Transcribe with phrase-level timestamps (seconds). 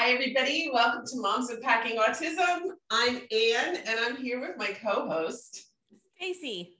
[0.00, 0.70] Hi, everybody.
[0.72, 2.70] Welcome to Moms Unpacking Autism.
[2.88, 5.72] I'm Anne, and I'm here with my co host,
[6.14, 6.78] Stacy.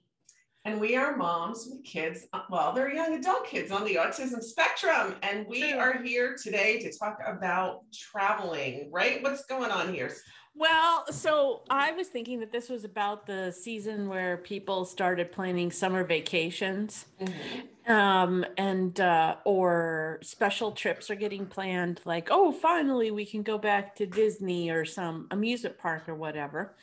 [0.63, 5.15] And we are moms with kids, well, they're young adult kids on the autism spectrum.
[5.21, 9.21] And we are here today to talk about traveling, right?
[9.21, 10.13] What's going on here?
[10.59, 15.71] Well, so I was thinking that this was about the season where people started planning
[15.71, 17.05] summer vacations.
[17.21, 17.91] Mm-hmm.
[17.91, 23.57] um, and uh, or special trips are getting planned like oh finally we can go
[23.57, 26.75] back to disney or some amusement park or whatever.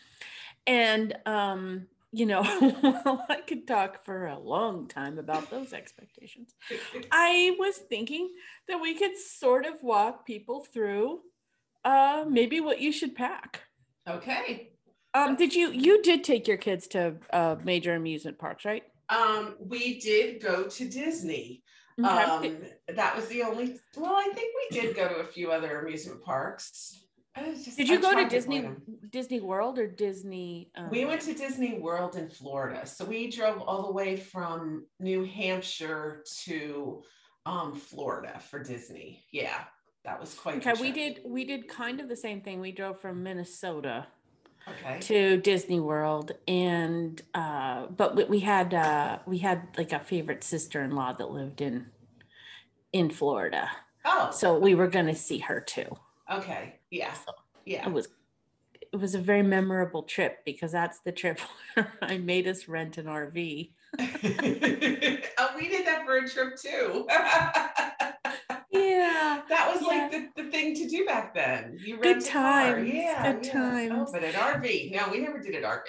[0.66, 2.43] And um, you know
[3.29, 6.55] i could talk for a long time about those expectations.
[7.13, 8.30] I was thinking
[8.69, 11.21] that we could sort of walk people through
[11.85, 13.66] uh, maybe what you should pack
[14.09, 14.70] okay
[15.15, 19.55] um, did you you did take your kids to uh, major amusement parks right um,
[19.59, 21.62] we did go to Disney.
[21.98, 22.09] Okay.
[22.09, 22.56] Um,
[22.95, 23.79] that was the only.
[23.96, 27.02] Well, I think we did go to a few other amusement parks.
[27.37, 28.77] Just, did you I go to Disney to
[29.10, 30.70] Disney World or Disney?
[30.74, 30.88] Um...
[30.91, 32.87] We went to Disney World in Florida.
[32.87, 37.02] So we drove all the way from New Hampshire to
[37.45, 39.23] um, Florida for Disney.
[39.32, 39.65] Yeah,
[40.07, 40.66] that was quite.
[40.66, 42.60] Okay, we did we did kind of the same thing.
[42.60, 44.07] We drove from Minnesota
[44.68, 44.98] okay.
[45.01, 50.45] to Disney World, and uh, but we, we had uh, we had like a favorite
[50.45, 51.87] sister in law that lived in
[52.93, 53.68] in Florida.
[54.04, 55.96] Oh, so we were going to see her too.
[56.32, 57.32] Okay, yeah, so
[57.65, 57.87] yeah.
[57.87, 58.09] It was
[58.93, 61.41] it was a very memorable trip because that's the trip
[61.74, 63.70] where I made us rent an RV.
[63.98, 64.04] oh,
[65.56, 67.09] we did that for a trip too.
[69.17, 69.43] yeah.
[69.49, 69.89] That was yeah.
[69.89, 71.78] like the, the thing to do back then.
[71.81, 72.91] You good times.
[72.93, 73.33] Yeah.
[73.33, 73.53] Good yeah.
[73.53, 74.09] times.
[74.09, 74.93] Oh, but an RV.
[74.93, 75.83] No, we never did an RV.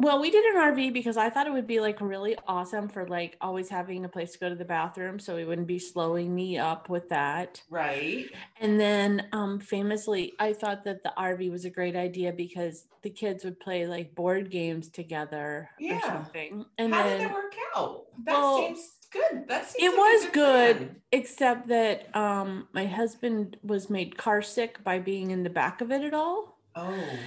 [0.00, 3.04] Well, we did an RV because I thought it would be like really awesome for
[3.08, 6.32] like always having a place to go to the bathroom so we wouldn't be slowing
[6.32, 7.60] me up with that.
[7.68, 8.30] Right.
[8.60, 13.10] And then um famously I thought that the RV was a great idea because the
[13.10, 15.96] kids would play like board games together yeah.
[15.96, 16.64] or something.
[16.78, 18.04] And How then, did that work out?
[18.24, 19.46] That well, seems good.
[19.46, 24.98] That's it was good, good except that um, my husband was made car sick by
[24.98, 26.58] being in the back of it at all.
[26.74, 27.18] Oh.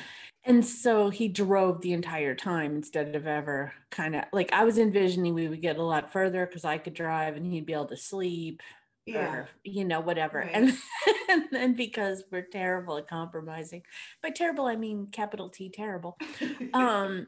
[0.43, 4.79] And so he drove the entire time instead of ever kind of like I was
[4.79, 7.85] envisioning we would get a lot further because I could drive and he'd be able
[7.85, 8.61] to sleep.
[9.05, 9.33] Yeah.
[9.33, 10.39] Or, you know, whatever.
[10.39, 10.51] Right.
[10.53, 10.77] And,
[11.29, 13.81] and then because we're terrible at compromising,
[14.21, 16.17] by terrible, I mean capital T terrible.
[16.73, 17.27] um,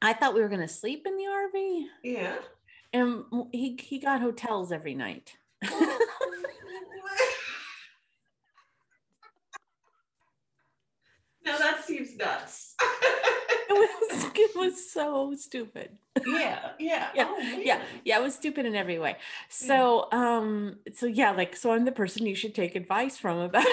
[0.00, 1.84] I thought we were going to sleep in the RV.
[2.02, 2.34] Yeah
[2.92, 5.36] and he he got hotels every night.
[5.62, 5.78] now
[11.58, 12.74] that seems nuts.
[12.82, 15.90] it was it was so stupid.
[16.26, 18.18] Yeah, yeah, yeah, oh, yeah, yeah.
[18.18, 19.16] It was stupid in every way.
[19.48, 23.66] So, um, so yeah, like so, I'm the person you should take advice from about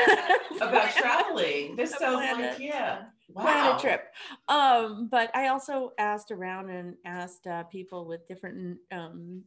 [0.62, 1.76] about traveling.
[1.76, 3.78] This sounds like yeah wow.
[3.78, 4.04] a trip.
[4.48, 9.44] Um, but I also asked around and asked uh, people with different um,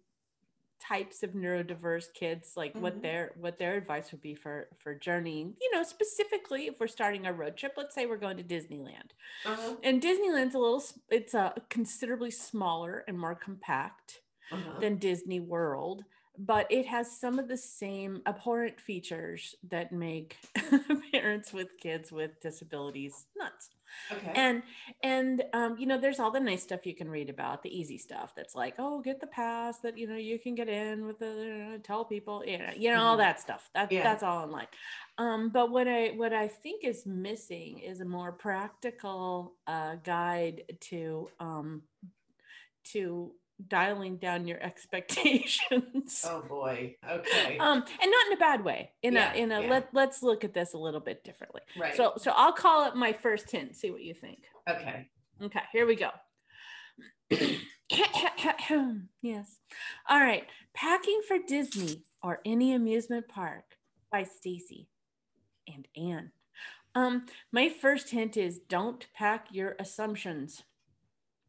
[0.81, 2.83] types of neurodiverse kids, like mm-hmm.
[2.83, 5.55] what their what their advice would be for for journeying.
[5.61, 9.13] You know, specifically if we're starting a road trip, let's say we're going to Disneyland,
[9.47, 9.77] uh-huh.
[9.83, 14.81] and Disneyland's a little, it's a considerably smaller and more compact uh-huh.
[14.81, 16.05] than Disney World
[16.39, 20.37] but it has some of the same abhorrent features that make
[21.13, 23.71] parents with kids with disabilities nuts.
[24.11, 24.33] Okay.
[24.35, 24.63] And
[25.03, 27.99] and um, you know, there's all the nice stuff you can read about, the easy
[27.99, 31.19] stuff that's like, oh, get the pass that you know you can get in with
[31.19, 33.07] the tell people, you know, you know, mm-hmm.
[33.07, 33.69] all that stuff.
[33.75, 34.03] That yeah.
[34.03, 34.69] that's all online.
[35.19, 40.63] Um, but what I what I think is missing is a more practical uh, guide
[40.89, 41.83] to um,
[42.85, 43.33] to
[43.69, 46.25] dialing down your expectations.
[46.29, 46.97] Oh boy.
[47.09, 47.59] Okay.
[47.59, 48.93] Um, and not in a bad way.
[49.03, 49.71] In yeah, a in a yeah.
[49.71, 51.63] let let's look at this a little bit differently.
[51.79, 51.95] Right.
[51.97, 53.77] So so I'll call it my first hint.
[53.77, 54.45] See what you think.
[54.69, 55.09] Okay.
[55.43, 55.61] Okay.
[55.73, 56.11] Here we go.
[59.23, 59.59] yes.
[60.09, 60.47] All right.
[60.75, 63.77] Packing for Disney or any amusement park
[64.11, 64.89] by Stacy
[65.67, 66.33] and Anne.
[66.95, 70.63] Um, my first hint is don't pack your assumptions.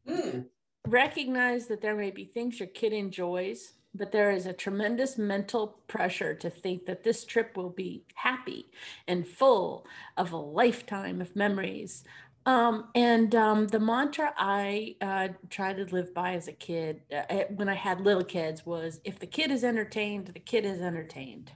[0.08, 0.46] Mm
[0.88, 5.80] recognize that there may be things your kid enjoys, but there is a tremendous mental
[5.88, 8.72] pressure to think that this trip will be happy
[9.08, 9.86] and full
[10.18, 12.04] of a lifetime of memories.
[12.46, 17.44] Um, and um, the mantra I uh, tried to live by as a kid, uh,
[17.56, 21.52] when I had little kids, was if the kid is entertained, the kid is entertained.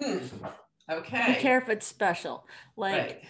[0.00, 0.18] Hmm.
[0.90, 1.18] Okay.
[1.18, 2.46] I don't care if it's special.
[2.76, 3.24] Like, right.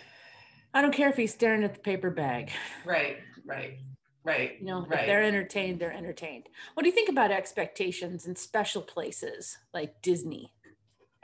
[0.72, 2.50] I don't care if he's staring at the paper bag.
[2.84, 3.78] Right, right.
[4.24, 4.56] Right.
[4.58, 5.00] You know, right.
[5.00, 6.48] if they're entertained, they're entertained.
[6.74, 10.52] What do you think about expectations in special places like Disney?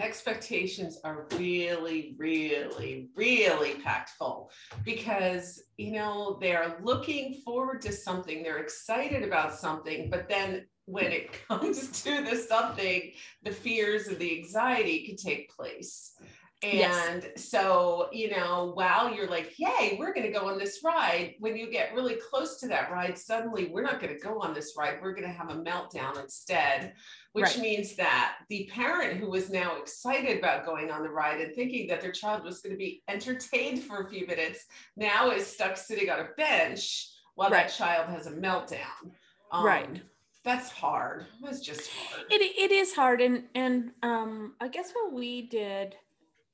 [0.00, 4.50] expectations are really, really, really packed full
[4.85, 11.12] because, you know, they're looking forward to something, they're excited about something, but then when
[11.12, 13.12] it comes to the something,
[13.43, 16.14] the fears and the anxiety can take place.
[16.62, 17.48] And yes.
[17.48, 21.56] so, you know, while you're like, yay, we're going to go on this ride, when
[21.56, 24.74] you get really close to that ride, suddenly we're not going to go on this
[24.76, 24.98] ride.
[25.00, 26.92] We're going to have a meltdown instead,
[27.32, 27.60] which right.
[27.60, 31.86] means that the parent who was now excited about going on the ride and thinking
[31.88, 34.66] that their child was going to be entertained for a few minutes
[34.96, 37.68] now is stuck sitting on a bench while right.
[37.68, 39.12] that child has a meltdown.
[39.50, 40.02] Um, right
[40.42, 41.26] that's hard.
[41.44, 42.24] It's just hard.
[42.30, 43.20] It, it is hard.
[43.20, 45.96] And, and um, I guess what we did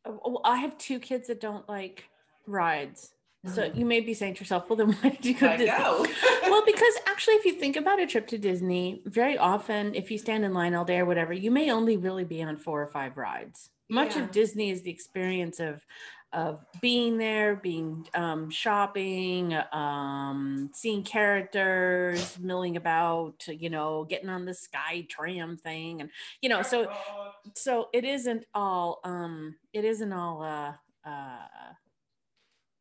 [0.09, 2.05] well, I have two kids that don't like
[2.47, 3.13] rides.
[3.55, 3.79] So mm-hmm.
[3.79, 5.71] you may be saying to yourself, well, then why did you go to Disney?
[6.43, 10.19] well, because actually, if you think about a trip to Disney, very often, if you
[10.19, 12.87] stand in line all day or whatever, you may only really be on four or
[12.87, 13.71] five rides.
[13.89, 14.25] Much yeah.
[14.25, 15.87] of Disney is the experience of
[16.37, 24.45] of being there, being um, shopping, um, seeing characters milling about, you know, getting on
[24.45, 26.11] the sky tram thing, and
[26.43, 26.93] you know, so
[27.55, 30.75] so it isn't all um, it isn't all uh,
[31.09, 31.39] uh,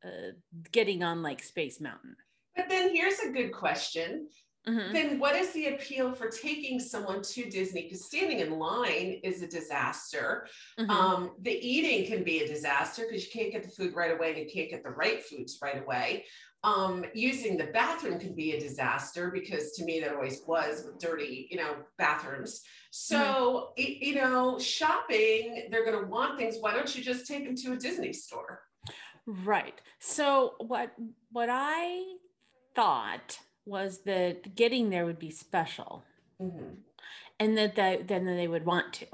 [0.04, 0.32] uh,
[0.74, 2.18] getting on like Space Mountain.
[2.58, 4.28] But then here's a good question.
[4.68, 4.94] Mm-hmm.
[4.94, 7.84] Then what is the appeal for taking someone to Disney?
[7.84, 10.48] Because standing in line is a disaster.
[10.80, 10.90] Mm-hmm.
[10.90, 14.30] Um, the eating can be a disaster because you can't get the food right away
[14.30, 16.26] and you can't get the right foods right away.
[16.64, 20.98] Um, using the bathroom can be a disaster because to me that always was with
[21.00, 22.62] dirty, you know, bathrooms.
[22.90, 24.04] So, mm-hmm.
[24.04, 26.56] you know, shopping, they're going to want things.
[26.60, 28.62] Why don't you just take them to a Disney store?
[29.28, 29.80] Right.
[30.00, 30.94] So what
[31.32, 32.04] what I
[32.76, 36.04] thought was that getting there would be special
[36.42, 36.76] mm-hmm.
[37.40, 39.06] and that, that then they would want to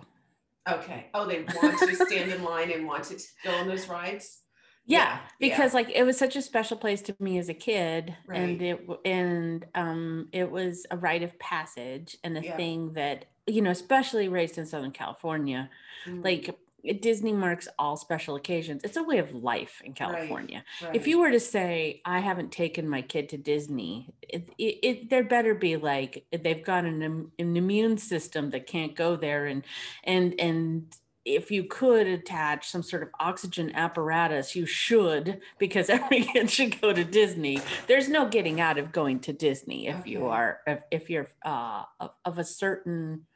[0.69, 4.39] okay oh they want to stand in line and want to go on those rides
[4.85, 5.77] yeah, yeah because yeah.
[5.79, 8.39] like it was such a special place to me as a kid right.
[8.39, 12.55] and it and um it was a rite of passage and a yeah.
[12.57, 15.69] thing that you know especially raised in southern california
[16.05, 16.21] mm-hmm.
[16.21, 16.55] like
[16.99, 18.83] Disney marks all special occasions.
[18.83, 20.63] It's a way of life in California.
[20.81, 20.95] Right, right.
[20.95, 25.09] If you were to say, I haven't taken my kid to Disney, it, it, it
[25.09, 29.45] there better be like they've got an, an immune system that can't go there.
[29.45, 29.63] And,
[30.03, 36.23] and, and, if you could attach some sort of oxygen apparatus, you should, because every
[36.23, 37.61] kid should go to Disney.
[37.87, 40.09] There's no getting out of going to Disney if okay.
[40.09, 43.27] you are, if, if you're uh, of, of a certain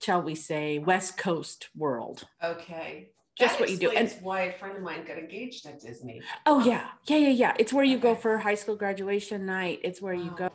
[0.00, 2.24] shall we say, West Coast world.
[2.42, 3.10] Okay.
[3.38, 3.90] Just that what you do.
[3.90, 6.22] And why a friend of mine got engaged at Disney.
[6.46, 6.88] Oh yeah.
[7.06, 7.54] Yeah, yeah, yeah.
[7.58, 8.02] It's where you okay.
[8.02, 9.80] go for high school graduation night.
[9.84, 10.36] It's where you oh.
[10.36, 10.50] go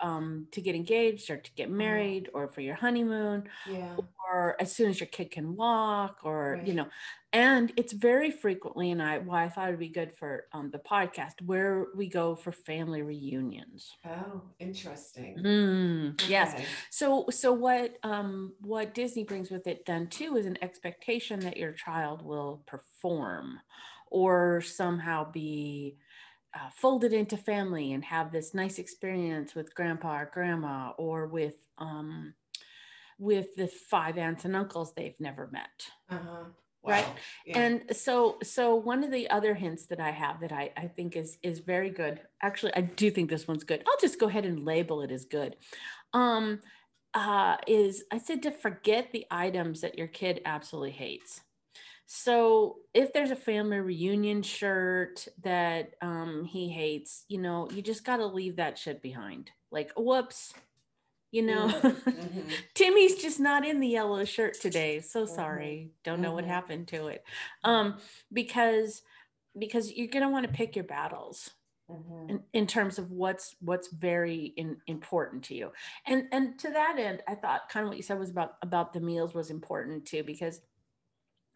[0.00, 3.96] um, to get engaged or to get married or for your honeymoon yeah.
[4.28, 6.66] or as soon as your kid can walk or right.
[6.66, 6.86] you know
[7.32, 10.78] and it's very frequently and i why i thought it'd be good for um, the
[10.78, 16.30] podcast where we go for family reunions oh interesting mm, okay.
[16.30, 21.40] yes so so what um what disney brings with it then too is an expectation
[21.40, 23.58] that your child will perform
[24.10, 25.96] or somehow be
[26.56, 31.56] uh, folded into family and have this nice experience with grandpa or grandma or with
[31.78, 32.32] um,
[33.18, 36.44] with the five aunts and uncles they've never met uh-huh.
[36.82, 36.90] wow.
[36.90, 37.06] right
[37.44, 37.58] yeah.
[37.58, 41.16] and so so one of the other hints that i have that I, I think
[41.16, 44.46] is is very good actually i do think this one's good i'll just go ahead
[44.46, 45.56] and label it as good
[46.12, 46.60] um
[47.14, 51.40] uh is i said to forget the items that your kid absolutely hates
[52.06, 58.04] so if there's a family reunion shirt that um, he hates, you know, you just
[58.04, 59.50] got to leave that shit behind.
[59.72, 60.54] Like, whoops,
[61.32, 62.10] you know, mm-hmm.
[62.10, 62.48] mm-hmm.
[62.74, 65.00] Timmy's just not in the yellow shirt today.
[65.00, 65.34] So mm-hmm.
[65.34, 65.90] sorry.
[66.04, 66.36] Don't know mm-hmm.
[66.36, 67.24] what happened to it.
[67.64, 67.98] Um,
[68.32, 69.02] because
[69.58, 71.50] because you're gonna want to pick your battles.
[71.90, 72.30] Mm-hmm.
[72.30, 75.70] In, in, terms of what's what's very in, important to you
[76.04, 78.92] and and to that end i thought kind of what you said was about about
[78.92, 80.62] the meals was important too because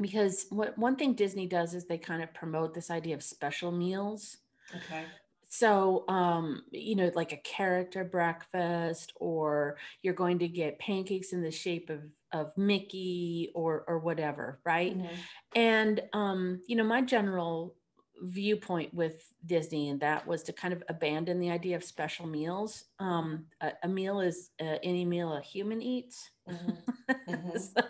[0.00, 3.70] because what one thing Disney does is they kind of promote this idea of special
[3.70, 4.38] meals.
[4.74, 5.04] Okay.
[5.48, 11.42] So, um, you know, like a character breakfast, or you're going to get pancakes in
[11.42, 12.02] the shape of
[12.32, 14.96] of Mickey or or whatever, right?
[14.96, 15.14] Mm-hmm.
[15.56, 17.74] And um, you know, my general
[18.22, 22.84] viewpoint with Disney and that was to kind of abandon the idea of special meals.
[22.98, 26.30] Um, a, a meal is uh, any meal a human eats.
[26.48, 26.70] Mm-hmm.
[27.28, 27.58] Mm-hmm.
[27.58, 27.82] so,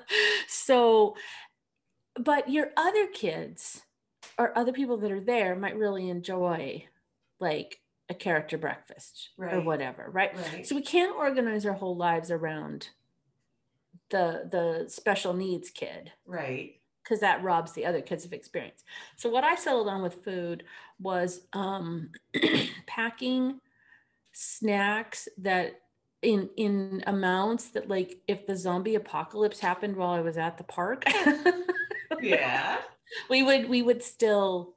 [0.49, 1.15] so
[2.25, 3.83] but your other kids
[4.39, 6.85] or other people that are there might really enjoy
[7.39, 9.55] like a character breakfast right.
[9.55, 10.37] or whatever right?
[10.37, 12.89] right so we can't organize our whole lives around
[14.11, 18.85] the the special needs kid right because that robs the other kids of experience.
[19.17, 20.63] So what I settled on with food
[21.01, 22.11] was um,
[22.87, 23.61] packing
[24.33, 25.81] snacks that
[26.23, 30.65] in in amounts that like if the zombie apocalypse happened while I was at the
[30.65, 31.05] park,
[32.21, 32.81] Yeah.
[33.31, 34.77] we would we would still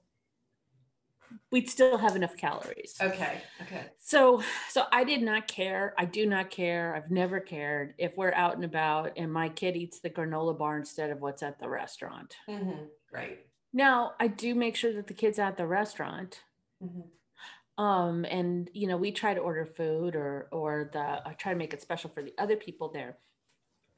[1.52, 2.96] we'd still have enough calories.
[3.02, 3.42] Okay.
[3.62, 3.90] Okay.
[4.00, 5.94] So so I did not care.
[5.98, 6.96] I do not care.
[6.96, 10.78] I've never cared if we're out and about and my kid eats the granola bar
[10.78, 12.36] instead of what's at the restaurant.
[12.48, 12.74] hmm
[13.12, 13.46] Right.
[13.72, 16.42] Now, I do make sure that the kids at the restaurant
[16.82, 17.02] hmm
[17.78, 21.58] um and you know, we try to order food or or the I try to
[21.58, 23.18] make it special for the other people there.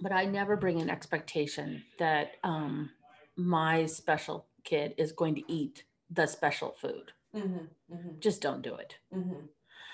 [0.02, 2.92] But I never bring an expectation that um
[3.36, 7.12] my special kid is going to eat the special food.
[7.34, 7.58] hmm
[7.92, 8.98] hmm Just don't do it.
[9.14, 9.34] hmm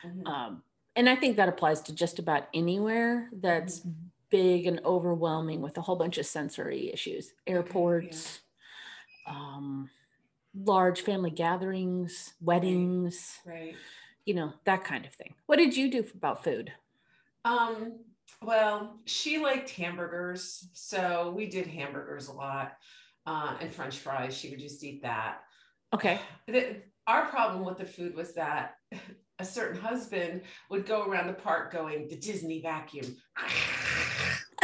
[0.04, 0.64] hmm um,
[0.96, 3.82] and I think that applies to just about anywhere that's
[4.30, 7.34] big and overwhelming with a whole bunch of sensory issues.
[7.48, 8.42] Airports,
[9.26, 9.90] um,
[10.56, 13.76] large family gatherings, weddings, Right.
[14.26, 15.36] you know, that kind of thing.
[15.46, 16.74] What did you do about food?
[17.46, 18.00] Um,
[18.44, 22.78] well, she liked hamburgers, so we did hamburgers a lot.
[23.25, 24.36] Uh, and French fries.
[24.36, 25.40] She would just eat that.
[25.94, 26.20] Okay.
[26.48, 28.75] The, our problem with the food was that
[29.40, 33.16] a certain husband would go around the park going, the Disney vacuum.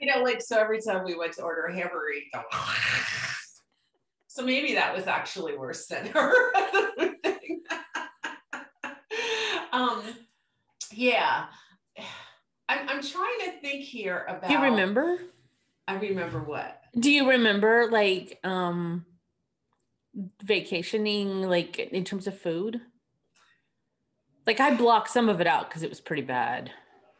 [0.00, 2.42] you know, like so every time we went to order a hamburger, he'd go.
[4.26, 6.32] so maybe that was actually worse than her
[9.72, 10.02] um,
[10.92, 11.46] yeah.
[12.68, 14.48] I'm, I'm trying to think here about.
[14.48, 15.18] do you remember?
[15.88, 16.80] I remember what.
[16.98, 19.06] Do you remember like um
[20.42, 22.80] vacationing like in terms of food?
[24.46, 26.70] Like I blocked some of it out because it was pretty bad.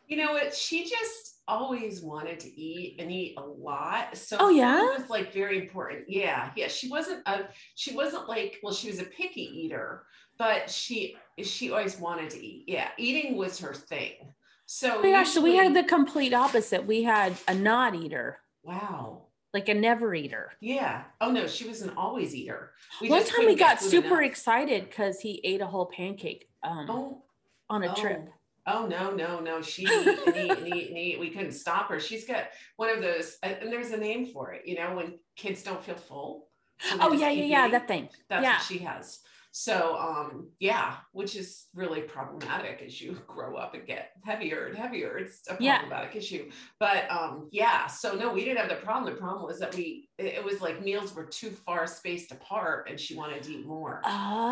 [0.08, 0.54] You know what?
[0.54, 4.16] She just always wanted to eat and eat a lot.
[4.16, 6.04] So Oh, yeah, it was like very important.
[6.08, 6.68] Yeah, yeah.
[6.68, 10.04] She wasn't a she wasn't like well, she was a picky eater,
[10.38, 12.64] but she she always wanted to eat.
[12.68, 14.34] Yeah, eating was her thing.
[14.66, 16.86] So Oh my gosh, so we had the complete opposite.
[16.86, 19.22] We had a not eater, wow.
[19.52, 20.52] like a never eater.
[20.60, 21.04] Yeah.
[21.20, 22.72] Oh no, she was an always eater.
[23.00, 24.30] We One time we got super enough.
[24.30, 27.22] excited because he ate a whole pancake um, Oh,
[27.68, 27.94] on a oh.
[27.94, 28.28] trip.
[28.66, 29.60] Oh no, no, no.
[29.60, 31.18] She eat and eat and eat and eat.
[31.20, 31.98] We couldn't stop her.
[31.98, 32.44] She's got
[32.76, 35.82] one of those, and and there's a name for it, you know, when kids don't
[35.82, 36.48] feel full.
[36.78, 38.08] so Oh yeah, yeah, yeah, that thing.
[38.28, 38.52] That's yeah.
[38.54, 39.18] what she has.
[39.54, 44.76] So um yeah, which is really problematic as you grow up and get heavier and
[44.76, 45.18] heavier.
[45.18, 45.78] It's a Yeah.
[45.78, 46.50] problematic issue.
[46.80, 49.12] But um yeah, so no, we didn't have the problem.
[49.12, 52.98] The problem was that we it, was like meals were too far spaced apart and
[52.98, 54.00] she wanted to eat more.
[54.04, 54.48] Oh.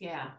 [0.00, 0.30] Yeah.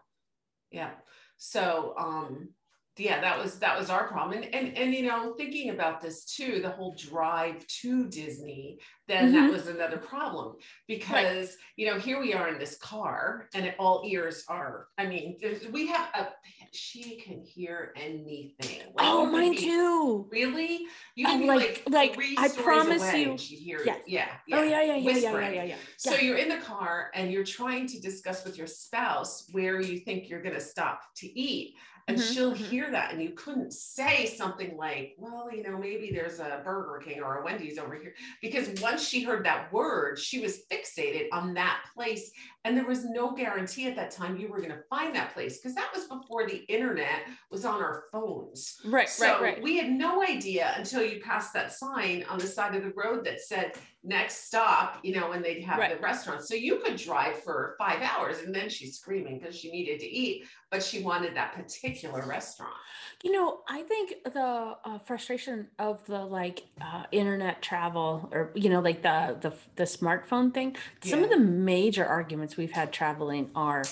[0.70, 0.90] Yeah.
[1.38, 2.50] So um
[2.96, 4.42] yeah, that was that was our problem.
[4.42, 8.78] And and, and you know, thinking about this too, the whole drive to Disney,
[9.08, 9.52] then that Mhm.
[9.52, 10.56] was another problem
[10.86, 15.06] because you know, here we are in this car and it, all ears are, I
[15.06, 15.38] mean,
[15.72, 16.28] we have a
[16.72, 18.78] she can hear anything.
[18.94, 20.28] Like, Oh, mine be- too.
[20.30, 20.86] Really?
[21.16, 23.96] You be like- like, like, I promise you- and she'd hear Yeah.
[24.06, 24.28] Yeah.
[24.52, 25.76] Oh yeah, yeah, yeah, yeah, yeah, yeah, yeah.
[25.96, 29.98] So you're in the car and you're trying to discuss with your spouse where you
[30.00, 31.74] think you're going to stop to eat.
[32.10, 32.56] And Mhm, she'll mhm.
[32.56, 33.12] hear that.
[33.12, 37.38] And you couldn't say something like, well, you know, maybe there's a Burger King or
[37.38, 38.14] a Wendy's over here.
[38.42, 42.32] Because once she heard that word, she was fixated on that place.
[42.64, 45.58] And there was no guarantee at that time you were going to find that place
[45.58, 48.80] because that was before the internet was on our phones.
[48.84, 49.62] Right, So right, right.
[49.62, 53.24] we had no idea until you passed that sign on the side of the road
[53.24, 55.94] that said next stop, you know, and they'd have Right.
[55.94, 56.42] the restaurant.
[56.42, 60.06] So you could drive for five hours and then she's screaming because she needed to
[60.06, 62.72] eat, but she wanted that particular restaurant.
[63.22, 68.70] You know, I think the uh, frustration of the like uh, internet travel, or you
[68.70, 70.76] know, like the the the smartphone thing.
[71.02, 73.82] Some of the major arguments we've had traveling are,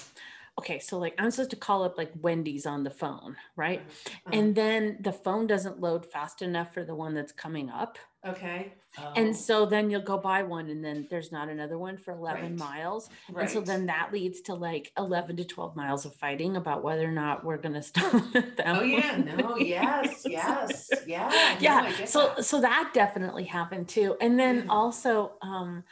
[0.58, 3.80] okay, so like I'm supposed to call up like Wendy's on the phone, right?
[3.80, 4.30] Uh-huh.
[4.32, 7.98] And then the phone doesn't load fast enough for the one that's coming up.
[8.26, 8.72] Okay.
[8.96, 12.12] Oh, And so then you'll go buy one and then there's not another one for
[12.12, 12.58] 11 Right.
[12.58, 13.10] miles.
[13.30, 13.42] right.
[13.42, 17.06] And so then that leads to like 11 to 12 miles of fighting about whether
[17.08, 21.56] or not we're going to stop at that Oh yeah, no, yes, yes, yeah.
[21.60, 21.90] yeah.
[21.96, 22.44] get So that.
[22.44, 24.16] so that definitely happened too.
[24.20, 24.66] And then Mhm.
[24.70, 25.84] also um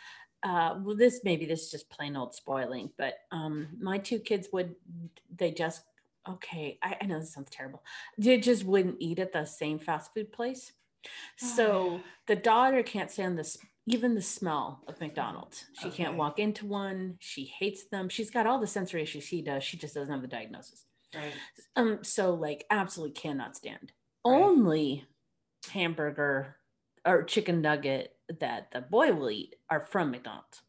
[0.43, 4.49] uh well this maybe this is just plain old spoiling, but um my two kids
[4.53, 4.75] would
[5.35, 5.83] they just
[6.29, 7.85] okay, I, I know this sounds terrible.
[8.19, 10.73] They just wouldn't eat at the same fast food place.
[11.37, 15.65] So the daughter can't stand this even the smell of McDonald's.
[15.81, 17.17] She can't walk into one.
[17.21, 18.09] She hates them.
[18.09, 19.63] She's got all the sensory issues she does.
[19.63, 20.87] She just doesn't have the diagnosis.
[21.15, 21.33] right.
[21.77, 23.93] Um, so like absolutely cannot stand.
[24.27, 24.43] Right.
[24.43, 25.05] Only
[25.71, 26.57] hamburger
[27.05, 30.63] or chicken nugget that the boy will eat are from McDonald's.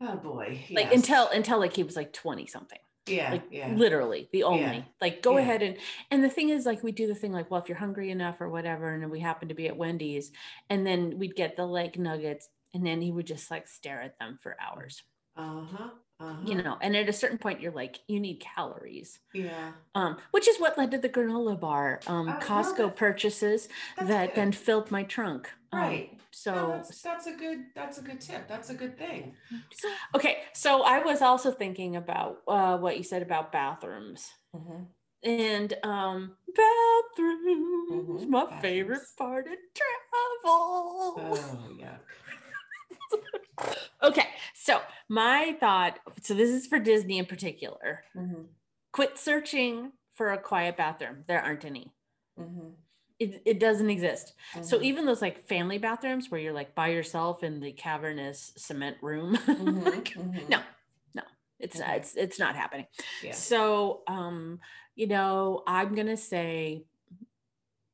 [0.00, 0.64] Oh boy.
[0.70, 2.78] Like until until like he was like 20 something.
[3.06, 3.72] Yeah, Like yeah.
[3.74, 4.60] literally the only.
[4.60, 4.82] Yeah.
[5.00, 5.42] Like go Yeah.
[5.42, 5.76] ahead and
[6.10, 8.40] and the thing is like we do the thing like, well, if you're hungry enough
[8.40, 10.30] or whatever, and we happen to be at Wendy's,
[10.70, 14.18] and then we'd get the like nuggets, and then he would just like stare at
[14.18, 15.02] them for hours.
[15.36, 15.88] Uh-huh.
[16.20, 16.36] Uh-huh.
[16.44, 19.18] You know, and at a certain point you're like, you need calories.
[19.34, 19.72] Yeah.
[19.96, 23.68] Um, which is what led to the granola bar um no, Costco that- purchases
[23.98, 24.36] that good.
[24.36, 25.50] then filled my trunk.
[25.72, 26.20] Um, Right.
[26.30, 28.46] so No, that's that's a good that's a good tip.
[28.48, 29.34] That's a good thing.
[30.14, 34.86] okay, so I was also thinking about uh, what you said about bathrooms Mhm.
[35.22, 38.62] and um, bathrooms, Mhm, my bathrooms.
[38.62, 41.14] favorite part of travel.
[41.16, 41.98] Oh yeah.
[44.02, 45.98] Okay, so my thought.
[46.22, 48.04] So this is for Disney in particular.
[48.16, 48.48] Mhm.
[48.92, 51.24] Quit searching for a quiet bathroom.
[51.28, 51.92] There aren't any.
[52.38, 52.74] Mhm.
[53.22, 54.34] It, it doesn't exist.
[54.62, 54.82] So Mhm.
[54.84, 59.36] even those like family bathrooms where you're like by yourself in the cavernous cement room,
[59.46, 60.48] Mhm, like, mhm.
[60.48, 60.60] no,
[61.14, 61.22] no,
[61.58, 62.86] it's not, it's it's not happening.
[63.22, 63.32] Yeah.
[63.32, 64.60] So um,
[64.94, 66.84] you know, I'm gonna say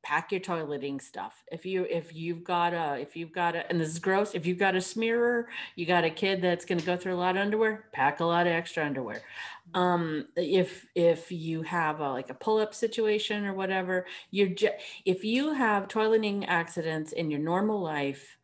[0.08, 1.44] pack your toileting stuff.
[1.52, 4.46] If you if you've got a if you've got a and this is gross, if
[4.46, 7.42] you've got a smearer, you got a kid that's gonna go through a lot of
[7.42, 9.22] underwear, pack a lot of extra underwear.
[9.74, 15.24] Um, if if you have a, like a pull-up situation or whatever, you're just if
[15.24, 18.38] you have toileting accidents in your normal life,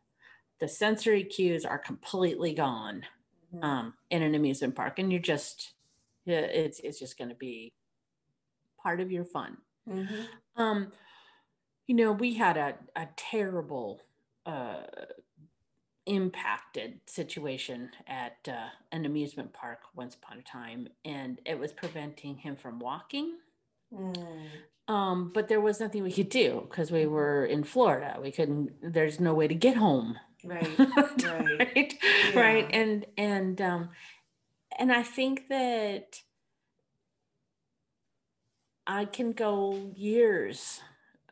[0.59, 3.05] the sensory cues are completely gone
[3.51, 3.61] Mhm.
[3.63, 5.73] um, in an amusement park, and you're just
[6.27, 7.73] it's it's just going to be
[8.81, 9.57] part of your fun.
[9.87, 10.29] Mhm.
[10.55, 10.91] Um,
[11.87, 14.01] you know, we had a a terrible
[14.45, 14.83] uh,
[16.05, 22.37] impacted situation at uh, an amusement park once upon a time, and it was preventing
[22.37, 23.37] him from walking.
[23.93, 24.47] Mm.
[24.87, 28.19] Um, but there was nothing we could do because we were in Florida.
[28.21, 28.71] We couldn't.
[28.81, 30.17] There's no way to get home.
[30.45, 30.79] Right.
[30.79, 31.93] right Right.
[32.35, 33.89] right and and um
[34.77, 36.21] and i think that
[38.85, 40.81] i can go years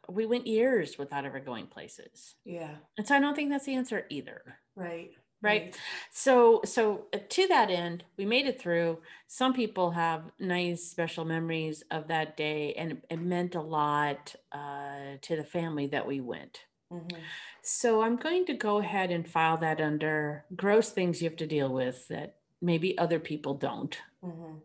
[0.09, 2.75] we went years without ever going places Yeah.
[2.97, 5.11] and so i don't think that's the answer either Right.
[5.41, 5.77] Right.
[6.11, 11.25] so so uh, to that end we made it through some people have nice special
[11.25, 16.21] memories of that day and it, meant a lot uh, to the family that we
[16.21, 16.61] went
[16.91, 17.19] Mhm.
[17.61, 21.47] so I'm going to go ahead and file that under gross things you have to
[21.47, 23.97] deal with that maybe other people don't.
[24.23, 24.61] Mhm.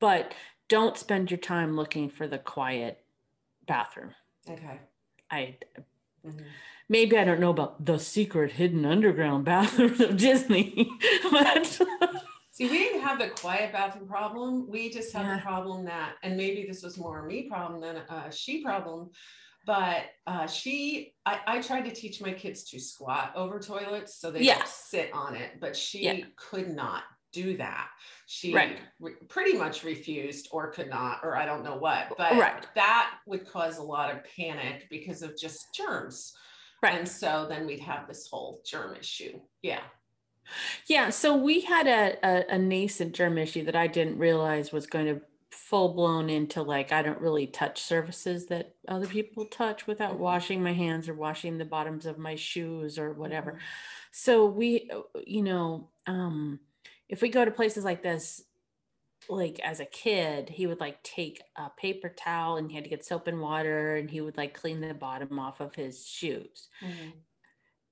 [0.00, 0.34] But
[0.68, 3.01] don't spend your time looking for the quiet
[3.72, 4.10] bathroom.
[4.48, 4.78] Okay.
[5.30, 5.56] I
[6.26, 6.44] Mhm.
[6.88, 10.88] maybe I don't know about the secret hidden underground bathrooms of Disney,
[11.30, 11.80] but
[12.54, 14.68] See, we didn't have the quiet bathroom problem.
[14.68, 15.36] We just had Yeah.
[15.36, 19.10] the problem that, and maybe this was more a me problem than a she problem,
[19.64, 24.30] but uh, she, I, I tried to teach my kids to squat over toilets so
[24.30, 26.26] they don't sit on it, but she Yeah.
[26.36, 27.88] could not do that.
[28.26, 28.78] She Right.
[29.00, 32.66] re- pretty much refused or could not, or I don't know what, but Right.
[32.74, 36.34] that would cause a lot of panic because of just germs.
[36.82, 36.98] right.
[36.98, 39.40] And so then we'd have this whole germ issue.
[39.62, 39.82] Yeah.
[40.86, 44.86] Yeah, so we had a, a, a nascent germ issue that I didn't realize was
[44.88, 49.86] going to full blown into like I don't really touch surfaces that other people touch
[49.86, 50.18] without Mhm.
[50.20, 53.52] washing my hands or washing the bottoms of my shoes or whatever.
[53.52, 53.58] Mhm.
[54.10, 54.90] So we,
[55.26, 56.58] you know, um,
[57.12, 58.42] if we go to places like this,
[59.28, 62.90] like as a kid, he would like take a paper towel and he had to
[62.90, 66.70] get soap and water and he would like clean the bottom off of his shoes.
[66.80, 67.24] Mhm.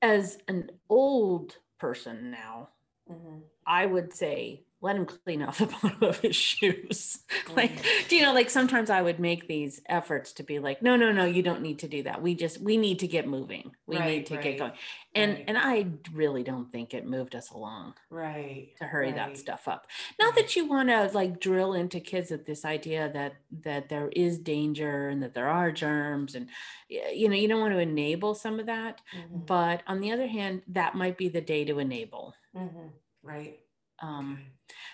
[0.02, 2.70] As an old person now,
[3.06, 3.50] Mhm.
[3.66, 7.18] I would say let him clean off the bottom of his shoes.
[7.54, 10.96] like, do you know, like sometimes I would make these efforts to be like, no,
[10.96, 12.22] no, no, you don't need to do that.
[12.22, 13.72] We just we need to get moving.
[13.86, 14.72] We need to right, get going.
[15.14, 15.44] And right.
[15.48, 18.70] and I really don't think it moved us along Right.
[18.78, 19.86] to hurry that stuff up.
[20.18, 24.08] Not that you want to like drill into kids with this idea that that there
[24.14, 26.48] is danger and that there are germs and
[26.88, 29.46] you know, you don't want to enable some of that, Mhm.
[29.46, 32.34] but on the other hand, that might be the day to enable.
[32.56, 32.90] Mhm.
[33.22, 33.60] Right.
[34.00, 34.52] Um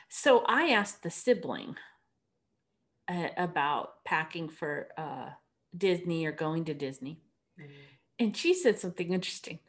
[0.09, 1.77] So I asked the sibling
[3.09, 5.31] uh, about packing for uh,
[5.77, 7.23] Disney or going to Disney,
[7.57, 7.99] Mhm.
[8.19, 9.61] and she said something interesting,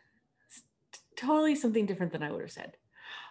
[1.16, 2.78] totally something different than I would have said,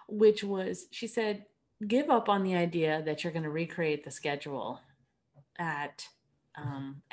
[0.08, 1.46] which was she said,
[1.86, 4.80] "Give up on the idea that you're going to recreate the schedule
[5.58, 6.08] at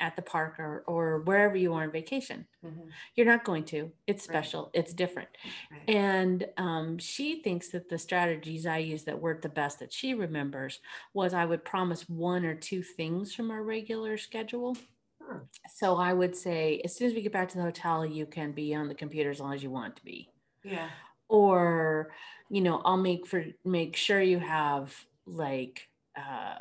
[0.04, 2.46] at the park or or wherever you are on vacation.
[2.64, 2.90] Mhm.
[3.14, 3.80] You're not going to.
[4.06, 4.34] It's Right.
[4.34, 4.70] special.
[4.74, 5.30] It's different."
[5.70, 5.88] Right.
[5.88, 10.14] And um, she thinks that the strategies I used that worked the best that she
[10.14, 10.80] remembers
[11.14, 14.76] was I would promise one or two things from our regular schedule.
[15.22, 15.40] Huh.
[15.74, 18.52] So I would say as soon as we get back to the hotel, you can
[18.52, 20.28] be on the computer as long as you want to be.
[20.62, 20.90] Yeah.
[21.28, 22.12] Or,
[22.50, 24.94] you know, I'll make for make sure you have
[25.26, 26.58] like uh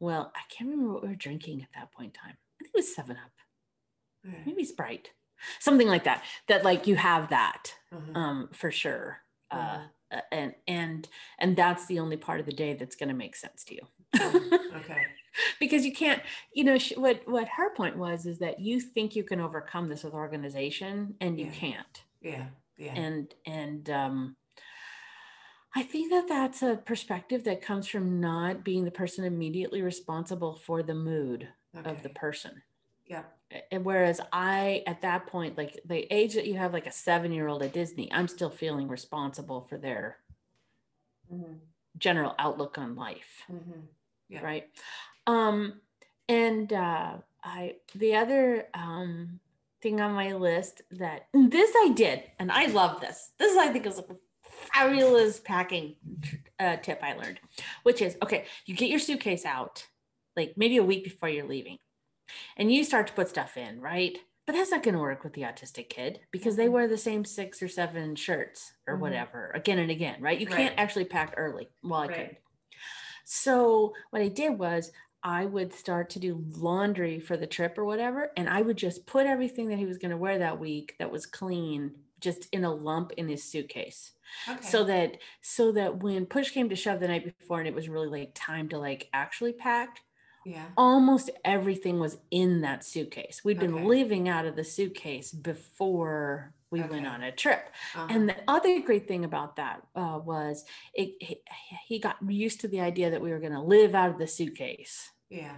[0.00, 2.36] well, I can't remember what we were drinking at that point in time.
[2.60, 3.32] I think it was seven up,
[4.26, 4.42] Okay.
[4.46, 5.10] maybe Sprite.
[5.60, 6.24] Something like that.
[6.48, 8.16] That like you have that Mhm.
[8.16, 9.22] um for sure.
[9.50, 9.90] Uh Mhm.
[10.12, 13.36] uh, and and and that's the only part of the day that's going to make
[13.36, 13.82] sense to you
[14.14, 14.52] Mhm.
[14.80, 15.02] Okay.
[15.60, 16.22] because you can't
[16.54, 19.88] you know sh- what what her point was is that you think you can overcome
[19.88, 21.52] this with organization and you Yeah.
[21.52, 22.46] can't Yeah.
[22.78, 22.94] Yeah.
[22.94, 24.36] and and um
[25.76, 30.56] i think that that's a perspective that comes from not being the person immediately responsible
[30.56, 31.48] for the mood
[31.84, 32.62] of the person
[33.06, 33.24] Yeah.
[33.70, 37.30] and whereas i at that point like the age that you have like a seven
[37.32, 40.18] year old at disney i'm still feeling responsible for their
[41.32, 41.58] Mhm.
[41.98, 43.82] general outlook on life Mhm.
[44.28, 44.42] Yeah.
[44.44, 44.70] right
[45.26, 45.80] um
[46.28, 49.40] and uh i the other um
[49.82, 53.86] thing on my list that this i did and i love this this i think
[53.86, 54.04] is a
[54.76, 55.94] fabulous packing
[56.60, 57.40] uh, tip i learned
[57.82, 59.86] which is okay you get your suitcase out
[60.36, 61.76] like maybe a week before you're leaving
[62.56, 64.18] and you start to put stuff in right?
[64.46, 67.24] But that's not going to work with the autistic kid because they wear the same
[67.24, 69.00] six or seven shirts or Mhm.
[69.00, 70.38] whatever again and again right?
[70.38, 71.68] You can't actually pack early.
[71.82, 72.28] Well i Right.
[72.28, 72.36] could.
[73.24, 77.84] So what I did was I would start to do laundry for the trip or
[77.84, 80.94] whatever, and I would just put everything that he was going to wear that week
[81.00, 84.12] that was clean just in a lump in his suitcase.
[84.48, 84.66] Okay.
[84.66, 87.88] So that so that when push came to shove the night before and it was
[87.88, 90.00] really like time to like actually pack,
[90.44, 90.66] yeah.
[90.76, 93.42] almost everything was in that suitcase.
[93.44, 97.68] We'd been living out of the suitcase before we went on a trip.
[97.94, 98.06] Uh-huh.
[98.10, 101.40] And the other great thing about that uh, was it, he,
[101.86, 104.26] he got used to the idea that we were going to live out of the
[104.26, 105.10] suitcase.
[105.30, 105.56] yeah.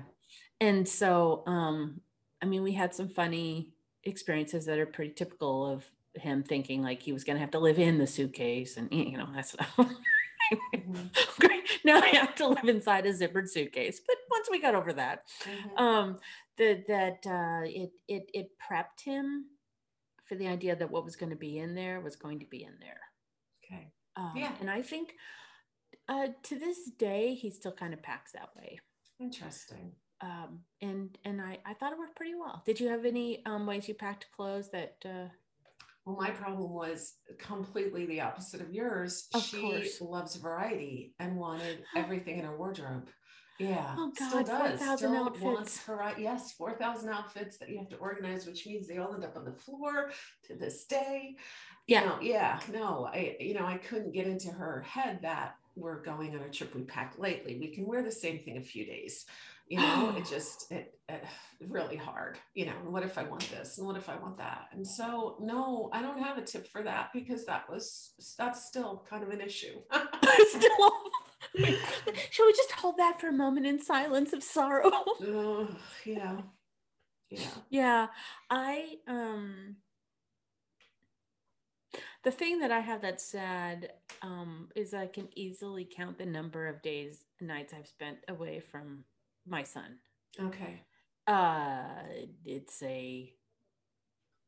[0.60, 2.00] And so, um,
[2.42, 3.70] I mean, we had some funny
[4.04, 5.84] experiences that are pretty typical of
[6.18, 9.16] him thinking like he was going to have to live in the suitcase and, you
[9.18, 9.54] know, that's
[11.38, 11.62] great.
[11.84, 14.00] Now I have to live inside a zippered suitcase.
[14.06, 15.80] But once we got over that, Mhm.
[15.80, 16.16] um
[16.56, 19.46] that that uh it it it prepped him
[20.24, 22.62] for the idea that what was going to be in there was going to be
[22.64, 23.00] in there
[23.64, 23.92] Okay.
[24.16, 24.52] um, Yeah.
[24.60, 25.14] and i think
[26.08, 28.80] uh to this day he still kind of packs that way
[29.20, 29.92] Interesting.
[30.20, 33.66] um and and i i thought it worked pretty well did you have any um
[33.66, 35.28] ways you packed clothes that uh
[36.08, 39.28] Well, my problem was completely the opposite of yours.
[39.34, 40.00] Of she course.
[40.00, 43.10] loves variety and wanted everything in her wardrobe.
[43.58, 44.78] Yeah, Oh, still does.
[44.78, 45.42] 4,000 Still outfits.
[45.44, 46.22] wants variety.
[46.22, 49.36] Yes, four thousand outfits that you have to organize, which means they all end up
[49.36, 50.10] on the floor
[50.46, 51.36] to this day.
[51.86, 52.04] Yeah.
[52.06, 56.34] No, yeah, no, I, you know, I couldn't get into her head that we're going
[56.36, 57.58] on a trip we packed lately.
[57.58, 59.26] We can wear the same thing a few days.
[59.68, 61.24] You know, it just it, it
[61.66, 62.38] really hard.
[62.54, 64.68] You know, what if I want this and what if I want that?
[64.72, 69.04] And so, no, I don't have a tip for that because that was that's still
[69.08, 69.80] kind of an issue.
[70.48, 70.92] still
[72.30, 75.68] shall we just hold that for a moment in silence of sorrow Ugh,
[76.04, 76.40] yeah,
[77.30, 77.50] yeah.
[77.70, 78.06] Yeah,
[78.50, 79.76] I um
[82.24, 86.66] the thing that I have that's sad um is I can easily count the number
[86.66, 89.04] of days nights I've spent away from
[89.48, 89.98] my son.
[90.40, 90.82] Okay.
[91.26, 91.84] Uh
[92.44, 93.32] it's a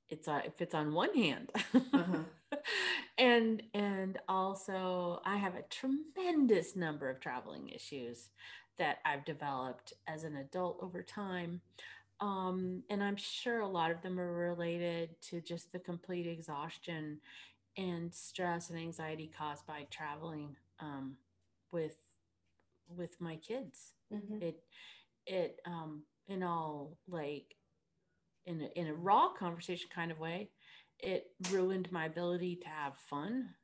[0.08, 1.50] it's a if it's on one hand.
[1.74, 2.56] Uh-huh.
[3.18, 8.30] and and also I have a tremendous number of traveling issues
[8.78, 11.60] that I've developed as an adult over time.
[12.20, 17.20] Um, and I'm sure a lot of them are related to just the complete exhaustion
[17.76, 21.16] and stress and anxiety caused by traveling um,
[21.72, 21.96] with
[22.96, 23.94] with my kids.
[24.12, 24.42] Mhm.
[24.42, 24.62] It
[25.26, 27.57] it um, in all like
[28.46, 30.50] in a, in a raw conversation kind of way,
[30.98, 33.55] it ruined my ability to have fun.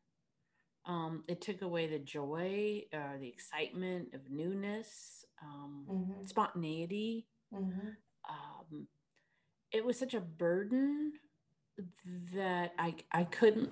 [0.84, 6.28] Um, it took away the joy, uh, the excitement of newness, um, Mhm.
[6.28, 7.96] spontaneity Mhm.
[8.28, 8.88] um,
[9.72, 11.12] it was such a burden
[12.34, 13.70] that I I couldn't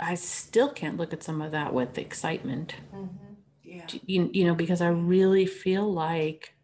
[0.00, 3.27] I still can't look at some of that with excitement Mhm.
[3.68, 3.86] Yeah.
[4.06, 6.54] you, you know because I really feel like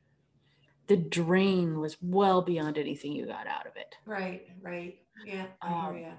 [0.87, 4.49] the drain was well beyond anything you got out of it Right.
[4.63, 4.99] Right.
[5.25, 5.47] Yeah.
[5.63, 6.13] I Um, you.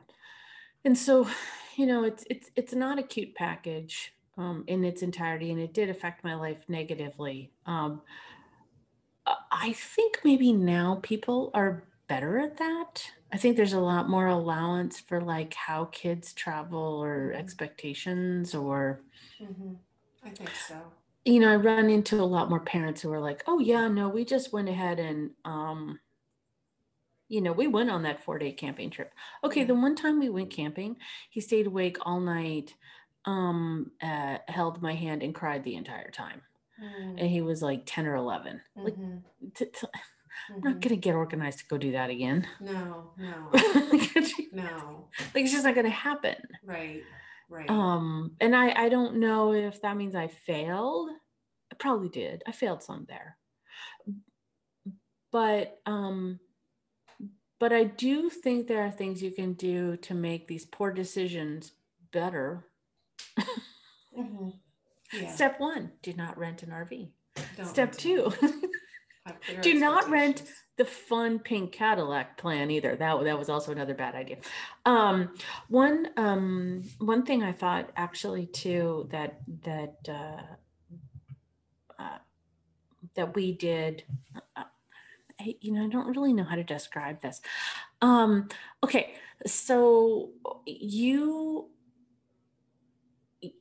[0.85, 1.27] and so
[1.77, 5.73] you know it's it's it's not a cute package um, in its entirety and it
[5.73, 8.01] did affect my life negatively um,
[9.25, 14.09] I- i think maybe now people are better at that i think there's a lot
[14.09, 17.39] more allowance for like how kids travel or Mhm.
[17.39, 19.03] expectations or
[19.39, 19.84] Mhm.
[20.25, 20.91] I think so.
[21.23, 24.09] you know i run into a lot more parents who are like oh yeah no
[24.09, 25.99] we just went ahead and um
[27.27, 29.13] you know, we went on that four day camping trip.
[29.43, 30.97] Okay, the one time we went camping,
[31.31, 32.75] he stayed awake all night,
[33.25, 36.41] um, uh, held my hand and cried the entire time.
[36.81, 38.61] Mm, And he was like 10 or 11.
[38.83, 39.23] Like, mhm,
[39.55, 39.87] t- t-
[40.49, 40.81] I'm not mhm.
[40.81, 42.47] going to get organized to go do that again.
[42.59, 43.51] No, no,
[44.51, 45.09] no.
[45.33, 46.35] like, it's just not going to happen.
[46.63, 47.03] Right,
[47.49, 47.69] right.
[47.69, 51.09] Um, and I, I don't know if that means I failed.
[51.71, 52.43] I probably did.
[52.47, 53.37] I failed some there.
[55.31, 56.39] But um,
[57.59, 61.71] but I do think there are things you can do to make these poor decisions
[62.11, 62.65] better.
[64.17, 64.53] Mhm.
[65.13, 67.11] Yeah, Step one, do not rent an RV.
[67.55, 68.33] don't Step two,
[69.61, 70.43] do not rent
[70.77, 72.95] the fun pink Cadillac plan either.
[72.95, 74.37] That that was also another bad idea.
[74.85, 75.33] Um,
[75.69, 82.17] one um, one thing I thought actually too that that uh, uh,
[83.15, 84.03] that we did.
[84.55, 84.63] Uh,
[85.39, 87.41] I, you know, I don't really know how to describe this.
[88.01, 88.47] Um,
[88.83, 90.29] okay, so
[90.65, 91.69] you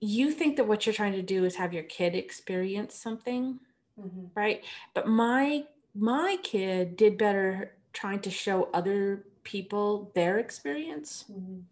[0.00, 3.58] you think that what you're trying to do is have your kid experience something
[3.98, 4.64] Mhm, right?
[4.94, 11.26] But my my kid did better trying to show other people their experience.
[11.28, 11.68] Mhm,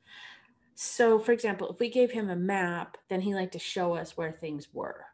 [0.74, 4.16] so for example if we gave him a map then he liked to show us
[4.16, 5.06] where things were.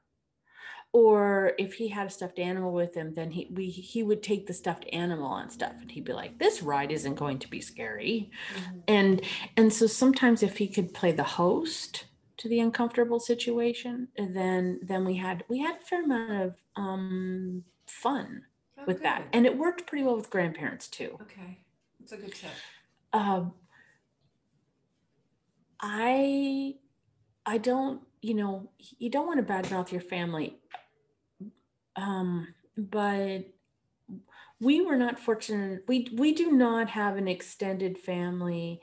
[0.92, 4.47] Or if he had a stuffed animal with him then he we he would take
[4.47, 7.61] the stuffed animal on stuff and he'd be like this ride isn't going to be
[7.62, 8.31] scary.
[8.51, 8.88] Mhm.
[8.88, 9.23] and
[9.57, 12.08] and so sometimes if he could play the host
[12.38, 17.64] to the uncomfortable situation then then we had we had a fair amount of um
[17.87, 18.42] fun
[18.81, 19.24] Oh, with that.
[19.33, 21.18] and it worked pretty well with grandparents too.
[21.22, 21.59] Okay,
[21.98, 22.51] that's a good tip.
[23.12, 23.53] um
[25.81, 26.74] i
[27.46, 30.59] i don't you know you don't want to badmouth your family.
[31.96, 33.46] Um but
[34.61, 38.81] we were not fortunate we we do not have an extended family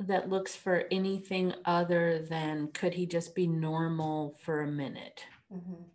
[0.00, 5.26] that looks for anything other than could he just be normal for a minute?
[5.50, 5.90] Mhm,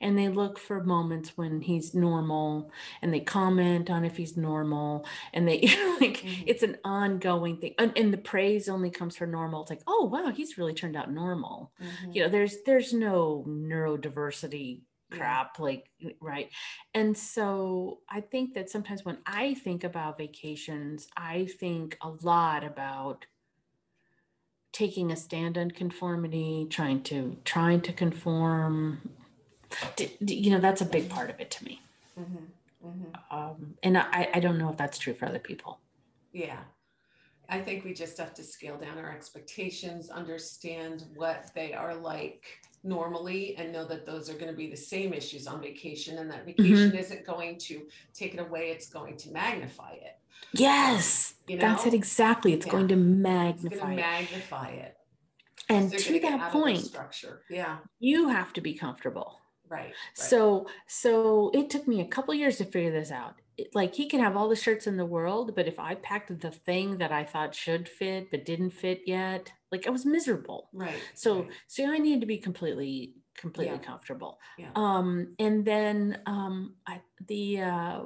[0.00, 5.06] and they look for moments when he's normal and they comment on if he's normal
[5.32, 5.60] and they
[6.00, 6.46] like Mhm.
[6.46, 7.74] it's an ongoing thing.
[7.78, 9.62] And, and the praise only comes for normal.
[9.62, 11.72] It's like oh wow he's really turned out normal.
[11.78, 12.12] Mhm.
[12.12, 16.50] you know there's there's no neurodiversity crap like right?
[16.94, 22.64] And so i think that sometimes when i think about vacations i think a lot
[22.64, 23.26] about
[24.72, 29.10] taking a stand on conformity trying to trying to conform
[29.96, 31.80] D- d- you know that's a big part of it to me
[32.18, 32.46] Mhm,
[32.84, 33.14] mhm.
[33.30, 35.78] um, and I, I don't know if that's true for other people
[36.32, 36.60] Yeah.
[37.48, 42.44] I think we just have to scale down our expectations, understand what they are like
[42.82, 46.30] normally, and know that those are going to be the same issues on vacation, and
[46.30, 47.82] that vacation isn't going to
[48.14, 50.18] take it away, it's going to magnify it.
[50.52, 54.94] yes You know, that's it exactly it's going to it's magnify to it magnify it.
[55.68, 57.42] and to gonna get out that point structure.
[57.50, 57.78] Yeah.
[58.00, 59.38] you have to be comfortable
[59.68, 59.84] Right.
[59.84, 59.94] right.
[60.14, 63.34] So so it took me a couple years to figure this out.
[63.56, 66.30] It- like he can have all the shirts in the world, but if I packed
[66.40, 70.68] the thing that I thought should fit but didn't fit yet, like I was miserable.
[70.74, 71.00] right.
[71.14, 71.50] So right.
[71.68, 73.88] so I needed to be completely completely Yeah.
[73.90, 74.38] comfortable.
[74.58, 74.70] Yeah.
[74.74, 78.00] Um and then um I the uh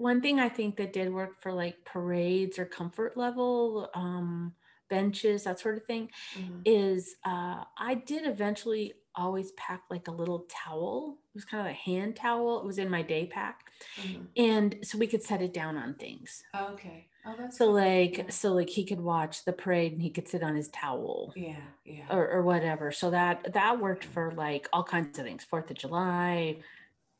[0.00, 4.54] one thing I think that did work for like parades or comfort level um
[4.88, 6.62] benches that sort of thing Mhm.
[6.64, 11.18] is uh, I did eventually always pack like a little towel.
[11.34, 12.60] It was kind of a hand towel.
[12.60, 13.60] It was in my day pack.
[13.96, 14.28] Mhm.
[14.36, 16.42] And so we could set it down on things.
[16.56, 17.08] Okay.
[17.24, 17.74] Oh, that's So cool.
[17.74, 18.30] like Yeah.
[18.30, 21.60] so like he could watch the parade and he could sit on his towel Yeah.
[21.84, 22.06] Yeah.
[22.10, 22.92] or, or whatever.
[22.92, 25.44] So that that worked for like all kinds of things.
[25.44, 26.60] Fourth of July,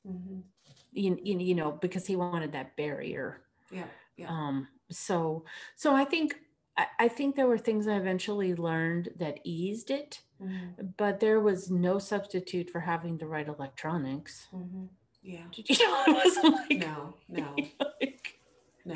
[0.06, 0.42] Mhm.
[0.92, 3.42] You, you, you know, because he wanted that barrier.
[3.70, 3.84] Yeah.
[4.16, 4.28] Yeah.
[4.28, 5.44] Um, so
[5.76, 6.36] so I think
[6.76, 10.20] I, I think there were things I eventually learned that eased it.
[10.42, 10.94] Mhm.
[10.96, 14.48] but there was no substitute for having the right electronics.
[14.54, 14.88] Mhm.
[15.22, 15.42] Yeah.
[15.54, 17.14] You know, it wasn't like, No.
[17.28, 17.56] No.
[18.00, 18.36] like-
[18.86, 18.94] No.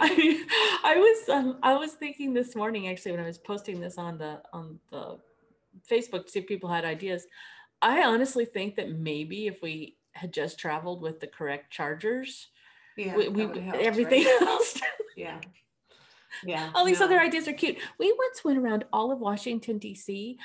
[0.00, 0.44] I,
[0.84, 4.16] I was um, I was thinking this morning actually when I was posting this on
[4.18, 5.18] the on the
[5.90, 7.26] Facebook to see if people had ideas.
[7.82, 12.48] I honestly think that maybe if we had just traveled with the correct chargers,
[12.96, 13.16] Yeah.
[13.16, 14.42] we, we helped, everything right?
[14.48, 14.80] else.
[15.16, 15.40] Yeah.
[16.44, 16.70] Yeah.
[16.74, 17.06] all these no.
[17.06, 17.78] other ideas are cute.
[17.98, 20.38] We once went around all of Washington, D.C.,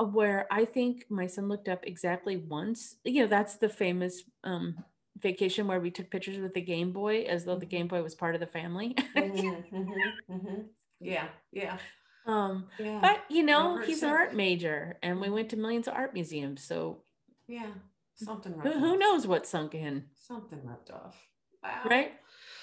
[0.00, 2.96] uh, where I think my son looked up exactly once.
[3.04, 4.76] You know, that's the famous um,
[5.20, 7.66] vacation where we took pictures with the Game Boy as though the.
[7.66, 8.94] Game Boy was part of the family.
[9.16, 10.64] Mhm, mhm, mhm.
[11.00, 11.28] Yeah.
[11.52, 11.78] Yeah.
[12.26, 12.98] um, Yeah.
[13.00, 16.64] but, you know, he's an art major and we went to millions of art museums.
[16.64, 17.02] So
[17.46, 17.72] yeah.
[18.16, 21.16] Something who, who knows what sunk in, Something rubbed off.
[21.62, 21.82] Wow.
[21.86, 22.12] right?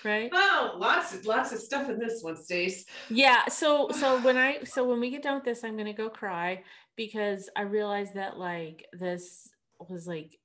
[0.06, 0.30] right?
[0.34, 2.86] Oh, lots of lots of stuff in this one, Stace.
[3.10, 3.48] Yeah.
[3.48, 6.64] So so when I so when we get done with this, I'm gonna go cry
[6.96, 9.50] because I realized that like this
[9.90, 10.38] was like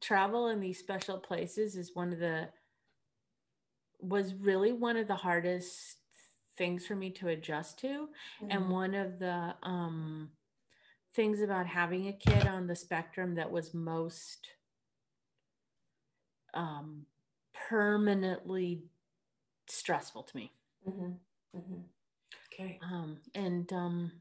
[0.00, 2.48] travel in these special places is one of the
[4.00, 5.96] was really one of the hardest
[6.56, 8.08] things for me to adjust to
[8.50, 8.68] and Mhm.
[8.68, 10.30] one of the um
[11.14, 14.48] things about having a kid on the spectrum that was most
[16.54, 17.04] um
[17.68, 18.82] permanently
[19.66, 20.52] stressful to me
[20.88, 21.18] Mhm.
[21.56, 21.84] Mhm.
[22.52, 22.78] Okay.
[22.82, 24.12] um and um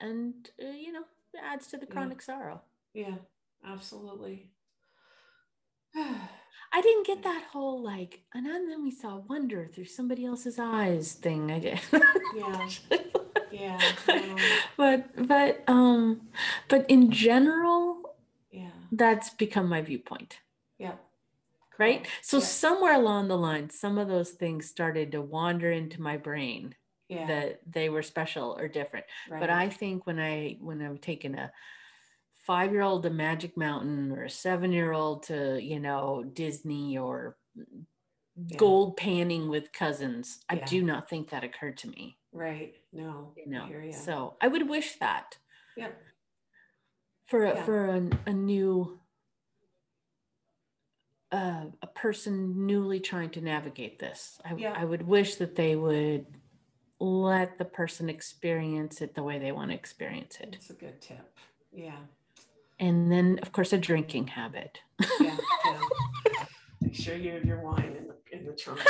[0.00, 1.92] and uh, you know it adds to the Yeah.
[1.92, 2.60] chronic sorrow
[2.94, 3.16] Yeah,
[3.64, 4.50] absolutely.
[5.96, 11.14] i didn't get that whole like and then we saw wonder through somebody else's eyes
[11.14, 11.80] thing i did
[12.36, 12.68] Yeah.
[13.52, 13.80] Yeah.
[14.08, 14.36] no,
[14.76, 16.28] but but um
[16.68, 18.16] but in general
[18.50, 18.70] yeah.
[18.92, 20.38] that's become my viewpoint
[20.78, 20.94] Yeah.
[21.78, 22.44] right so Yeah.
[22.44, 26.74] somewhere along the line some of those things started to wander into my brain
[27.08, 27.26] Yeah.
[27.26, 29.40] that they were special or different right.
[29.40, 31.50] but i think when i when i'm taking a
[32.46, 36.96] five year old to magic mountain or a seven year old to you know disney
[36.96, 37.36] or
[38.56, 42.74] gold panning with cousins i do not think that occurred to me right.
[42.92, 43.32] No.
[43.36, 43.92] you know ya.
[43.92, 45.36] so i would wish that
[45.76, 45.92] Yep.
[47.26, 47.64] for a, Yeah.
[47.64, 48.98] for a, a new
[51.30, 54.72] uh, a person newly trying to navigate this I, Yeah.
[54.76, 56.26] I would wish that they would
[57.00, 61.00] let the person experience it the way they want to experience it It's a good
[61.00, 61.38] tip.
[61.72, 62.00] Yeah.
[62.80, 64.80] and then of course a drinking habit
[65.20, 65.36] Yeah.
[65.64, 65.80] yeah.
[66.80, 67.87] Make sure you have your wine
[68.38, 68.80] in the trunk.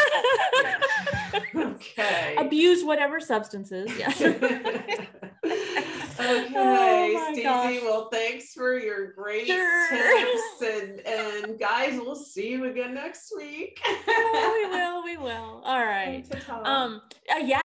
[1.54, 2.34] Okay.
[2.38, 4.20] abuse whatever substances Yes.
[4.20, 5.08] okay,
[6.20, 7.42] Oh Stacy.
[7.42, 7.78] gosh.
[7.82, 9.88] Well, thanks for your great Sure.
[9.88, 13.80] tips, and and guys, we'll see you again next week.
[13.87, 16.24] oh, we will we will all right
[16.64, 17.00] um
[17.32, 17.61] uh, yeah